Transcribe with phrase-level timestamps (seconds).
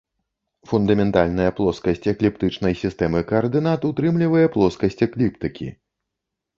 [0.69, 5.67] Фундаментальная плоскасць экліптычнай сістэмы каардынат ўтрымлівае плоскасць экліптыкі.